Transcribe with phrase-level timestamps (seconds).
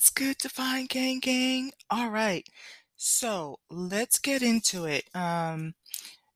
[0.00, 1.72] What's good, Divine Gang Gang?
[1.90, 2.48] All right,
[2.96, 5.04] so let's get into it.
[5.14, 5.74] Um,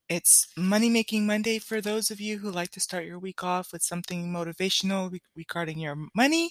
[0.06, 3.72] it's Money Making Monday for those of you who like to start your week off
[3.72, 6.50] with something motivational re- regarding your money.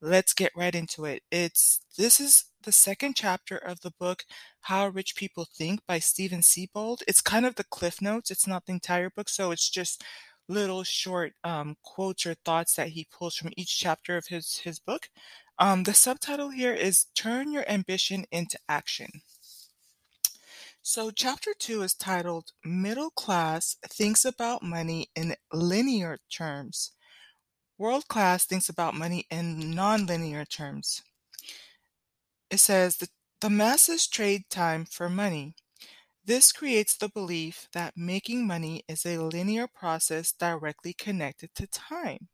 [0.00, 1.24] Let's get right into it.
[1.32, 4.24] It's this is the second chapter of the book
[4.60, 7.02] How Rich People Think by Stephen Siebold.
[7.08, 8.30] It's kind of the cliff notes.
[8.30, 10.04] It's not the entire book, so it's just
[10.48, 14.78] little short um, quotes or thoughts that he pulls from each chapter of his his
[14.78, 15.08] book.
[15.58, 19.22] Um, the subtitle here is Turn Your Ambition into Action.
[20.82, 26.92] So, chapter two is titled Middle Class Thinks About Money in Linear Terms.
[27.78, 31.02] World Class thinks about money in non-linear terms.
[32.50, 33.08] It says the,
[33.40, 35.54] the masses trade time for money.
[36.24, 42.28] This creates the belief that making money is a linear process directly connected to time.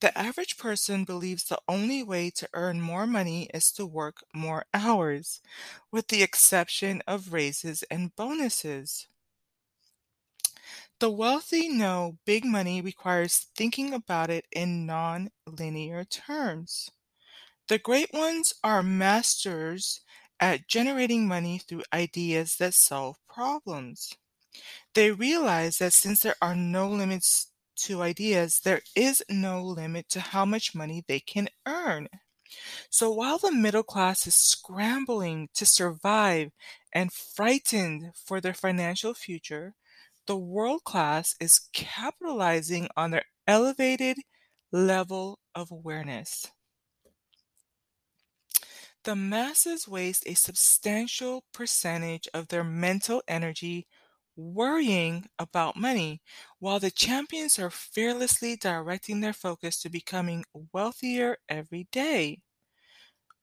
[0.00, 4.66] The average person believes the only way to earn more money is to work more
[4.74, 5.40] hours,
[5.92, 9.06] with the exception of raises and bonuses.
[11.00, 16.90] The wealthy know big money requires thinking about it in non linear terms.
[17.68, 20.00] The great ones are masters
[20.40, 24.14] at generating money through ideas that solve problems.
[24.94, 30.20] They realize that since there are no limits to ideas, there is no limit to
[30.20, 32.08] how much money they can earn.
[32.90, 36.50] So while the middle class is scrambling to survive
[36.92, 39.74] and frightened for their financial future,
[40.26, 44.18] the world class is capitalizing on their elevated
[44.72, 46.46] level of awareness.
[49.04, 53.86] The masses waste a substantial percentage of their mental energy
[54.38, 56.22] worrying about money,
[56.60, 62.42] while the champions are fearlessly directing their focus to becoming wealthier every day.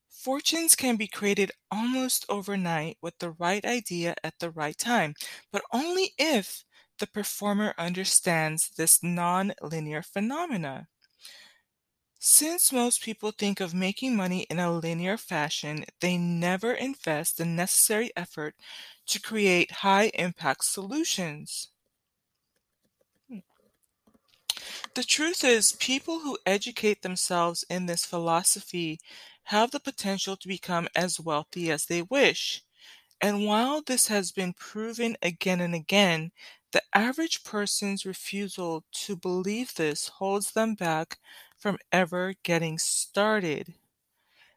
[0.09, 5.13] Fortunes can be created almost overnight with the right idea at the right time,
[5.51, 6.65] but only if
[6.97, 10.87] the performer understands this non-linear phenomena.
[12.19, 17.45] Since most people think of making money in a linear fashion, they never invest the
[17.45, 18.55] necessary effort
[19.07, 21.69] to create high impact solutions.
[23.29, 23.39] Hmm.
[24.95, 28.99] The truth is, people who educate themselves in this philosophy
[29.43, 32.63] have the potential to become as wealthy as they wish.
[33.21, 36.31] And while this has been proven again and again,
[36.71, 41.19] the average person's refusal to believe this holds them back
[41.57, 43.73] from ever getting started.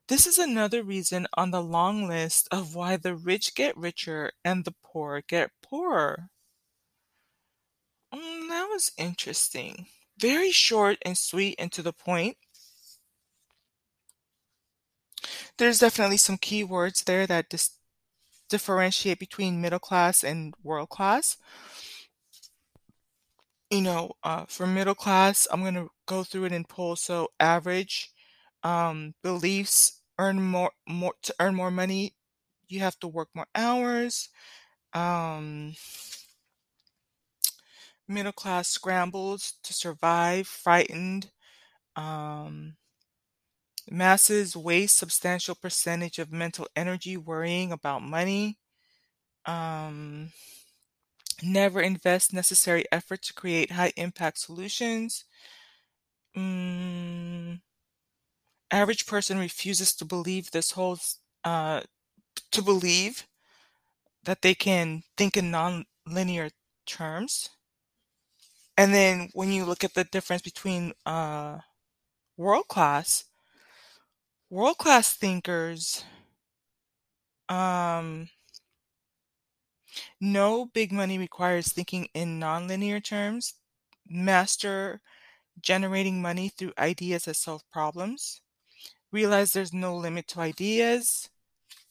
[0.09, 4.65] This is another reason on the long list of why the rich get richer and
[4.65, 6.31] the poor get poorer.
[8.15, 9.87] Mm, that was interesting.
[10.19, 12.39] Very short and sweet and to the point.
[15.59, 17.77] There's definitely some key words there that dis-
[18.49, 21.37] differentiate between middle class and world class.
[23.71, 26.97] You know, uh, for middle class, I'm going to go through it in pull.
[26.97, 28.11] So, average
[28.63, 32.15] um, beliefs earn more more to earn more money
[32.69, 34.29] you have to work more hours
[34.95, 35.75] um,
[38.07, 41.31] middle class scrambles to survive frightened
[41.97, 42.77] um,
[43.91, 48.59] masses waste substantial percentage of mental energy worrying about money
[49.47, 50.33] um,
[51.43, 55.25] never invest necessary effort to create high impact solutions.
[56.37, 57.61] Mm,
[58.71, 60.99] average person refuses to believe this whole
[61.45, 61.83] uh,
[62.51, 63.27] to believe
[64.25, 66.51] that they can think in non-linear
[66.87, 67.51] terms.
[68.77, 71.59] And then when you look at the difference between uh,
[72.37, 73.25] world class
[74.51, 76.05] world class thinkers
[77.49, 78.29] um,
[80.21, 83.55] no big money requires thinking in non-linear terms.
[84.07, 85.01] Master
[85.61, 88.41] generating money through ideas that solve problems
[89.13, 91.31] realize there's no limit to ideas,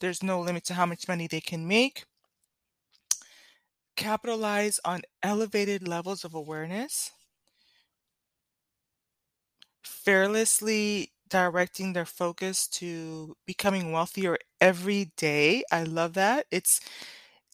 [0.01, 2.05] there's no limit to how much money they can make,
[3.97, 7.11] capitalize on elevated levels of awareness,
[9.83, 15.63] fearlessly directing their focus to becoming wealthier every day.
[15.71, 16.45] I love that.
[16.51, 16.79] It's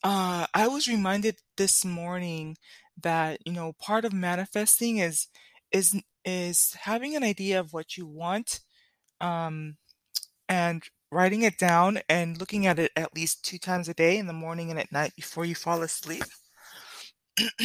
[0.04, 2.58] uh I was reminded this morning
[3.02, 5.28] that, you know, part of manifesting is
[5.72, 8.62] is is having an idea of what you want
[9.22, 9.78] um,
[10.50, 14.28] and writing it down and looking at it at least two times a day in
[14.28, 16.24] the morning and at night before you fall asleep.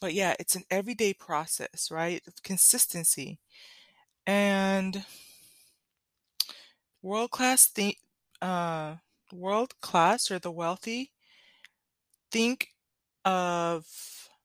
[0.00, 2.22] but yeah, it's an everyday process, right?
[2.42, 3.38] Consistency.
[4.26, 5.04] And
[7.04, 7.98] World class think
[8.40, 8.94] uh,
[9.30, 11.12] world class or the wealthy
[12.32, 12.68] think
[13.26, 13.84] of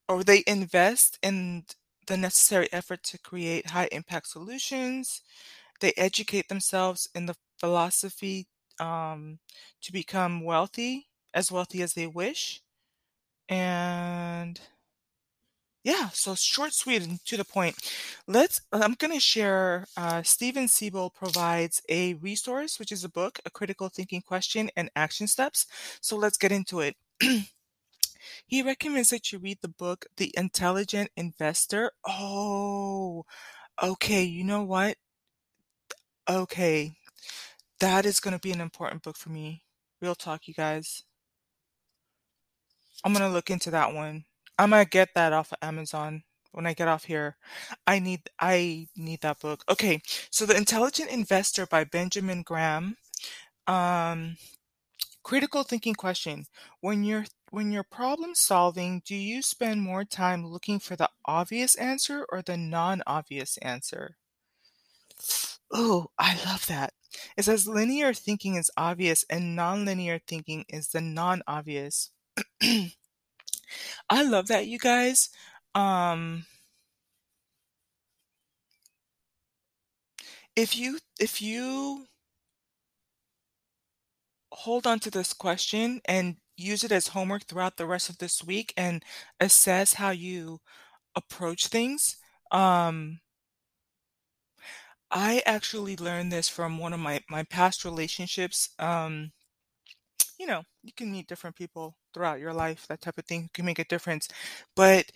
[0.09, 1.63] or they invest in
[2.07, 5.21] the necessary effort to create high impact solutions.
[5.79, 8.47] They educate themselves in the philosophy
[8.79, 9.39] um,
[9.81, 12.61] to become wealthy, as wealthy as they wish.
[13.47, 14.59] And
[15.83, 17.75] yeah, so short, sweet, and to the point.
[18.27, 18.61] Let's.
[18.71, 19.87] I'm going to share.
[19.95, 24.89] Uh, Steven Siebold provides a resource, which is a book, a critical thinking question and
[24.95, 25.65] action steps.
[26.01, 26.95] So let's get into it.
[28.47, 31.91] he recommends that you read the book, The Intelligent Investor.
[32.05, 33.25] Oh,
[33.81, 34.23] okay.
[34.23, 34.97] You know what?
[36.29, 36.93] Okay,
[37.79, 39.63] that is going to be an important book for me.
[40.01, 41.03] Real talk, you guys.
[43.03, 44.25] I'm going to look into that one.
[44.57, 47.37] I'm gonna get that off of Amazon when I get off here.
[47.87, 49.63] I need I need that book.
[49.69, 52.97] Okay, so The Intelligent Investor by Benjamin Graham.
[53.67, 54.37] Um,
[55.23, 56.45] critical thinking question:
[56.81, 61.75] When you're when you're problem solving, do you spend more time looking for the obvious
[61.75, 64.17] answer or the non-obvious answer?
[65.71, 66.93] Oh, I love that.
[67.37, 72.11] It says linear thinking is obvious and nonlinear thinking is the non-obvious.
[72.61, 75.29] I love that, you guys.
[75.75, 76.45] Um,
[80.55, 82.05] if you if you
[84.51, 88.43] hold on to this question and use it as homework throughout the rest of this
[88.43, 89.03] week and
[89.39, 90.59] assess how you
[91.15, 92.17] approach things.
[92.51, 93.19] Um,
[95.11, 98.69] I actually learned this from one of my my past relationships.
[98.79, 99.31] Um,
[100.39, 103.65] you know, you can meet different people throughout your life, that type of thing can
[103.65, 104.27] make a difference.
[104.75, 105.11] But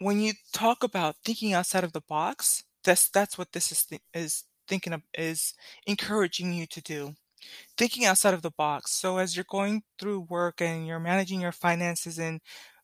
[0.00, 4.02] when you talk about thinking outside of the box, that's that's what this is th-
[4.14, 5.54] is thinking of is
[5.86, 7.14] encouraging you to do.
[7.78, 8.92] Thinking outside of the box.
[8.92, 12.40] So as you're going through work and you're managing your finances and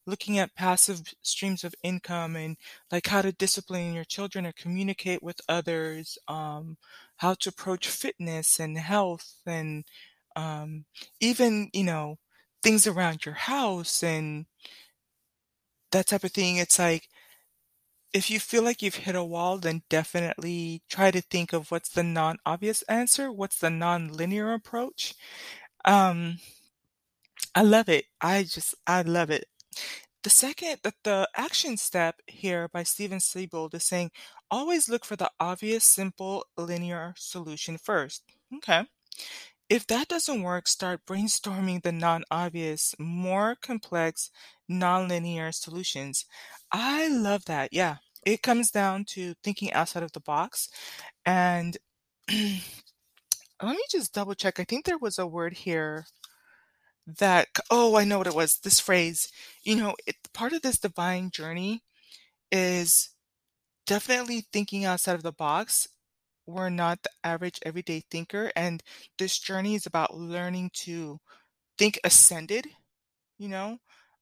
[0.07, 2.57] looking at passive streams of income and
[2.93, 6.77] like how to discipline your children or communicate with others, um,
[7.17, 9.85] how to approach fitness and health and
[10.37, 10.85] um,
[11.21, 12.19] even you know
[12.63, 14.47] things around your house and
[15.93, 16.57] that type of thing.
[16.57, 17.09] It's like
[18.13, 21.91] if you feel like you've hit a wall, then definitely try to think of what's
[21.91, 25.15] the non-obvious answer, what's the non-linear approach.
[25.85, 26.39] Um,
[27.57, 28.05] I love it.
[28.21, 29.47] I just I love it.
[30.23, 34.11] The second that the action step here by Steven Siebold is saying
[34.51, 38.25] always look for the obvious, simple, linear solution first.
[38.57, 38.87] Okay.
[39.69, 44.31] If that doesn't work, start brainstorming the non-obvious, more complex,
[44.69, 46.25] non-linear solutions.
[46.73, 47.73] I love that.
[47.73, 47.97] Yeah.
[48.25, 50.69] It comes down to thinking outside of the box.
[51.25, 51.77] And
[52.29, 52.63] let
[53.63, 54.59] me just double check.
[54.59, 56.07] I think there was a word here
[57.07, 58.59] that, oh, I know what it was.
[58.59, 59.29] This phrase,
[59.63, 61.83] you know, it, part of this divine journey
[62.53, 63.11] is
[63.87, 65.89] definitely thinking outside of the box.
[66.47, 68.83] We're not the average everyday thinker and
[69.19, 71.19] this journey is about learning to
[71.79, 72.69] think ascended
[73.39, 73.79] you know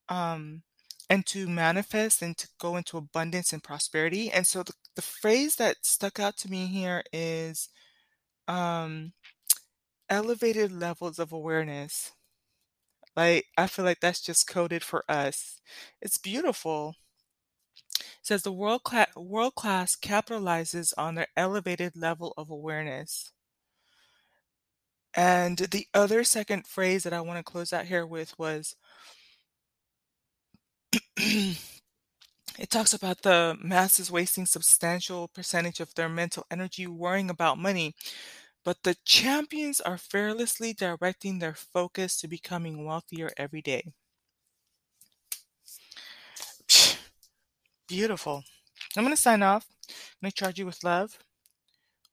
[0.09, 0.63] um
[1.11, 4.31] and to manifest and to go into abundance and prosperity.
[4.33, 7.69] And so the, the phrase that stuck out to me here is
[8.49, 9.13] um
[10.09, 12.13] elevated levels of awareness
[13.17, 15.61] like i feel like that's just coded for us.
[16.01, 16.97] It's beautiful.
[18.23, 23.33] Says the world class world class capitalizes on their elevated level of awareness.
[25.15, 28.75] And the other second phrase that I want to close out here with was
[31.17, 37.95] it talks about the masses wasting substantial percentage of their mental energy worrying about money,
[38.65, 43.93] but the champions are fearlessly directing their focus to becoming wealthier every day.
[47.89, 48.43] Beautiful.
[48.97, 49.67] I'm going to sign off.
[49.89, 51.19] I'm going to charge you with love,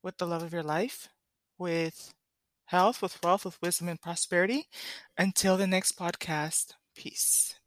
[0.03, 1.09] with the love of your life,
[1.57, 2.13] with
[2.65, 4.67] health, with wealth, with wisdom and prosperity.
[5.17, 7.60] Until the next podcast, peace.